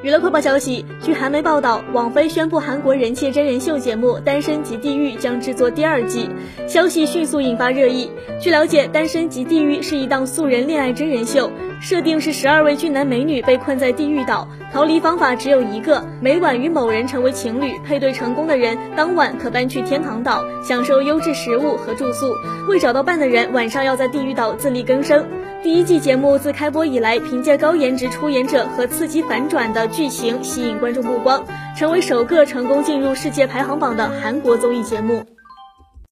[0.00, 6.30] 娱乐快报消息，据韩媒报道，网飞宣布韩国人气真人秀节目《单身即地狱》将制作第二季，
[6.68, 8.08] 消息迅速引发热议。
[8.40, 11.50] 据了解，《单身即地狱》是一档素人恋爱真人秀，
[11.80, 22.32] 设定是十二位俊男美女被困在地狱岛，逃离方法只有一个，每晚与某人成为情侣，配对成功的人当晚可搬去天堂岛，享受优质食物和住宿；
[22.68, 25.26] 未找到伴的人，晚上要在地狱岛自力更生。
[25.62, 31.42] 第一季节目自开播以来，凭借高颜值出演者和刺激反转的剧情吸引观众目光，
[31.76, 35.24] 成为首个成功进入世界排行榜的韩国综艺节目。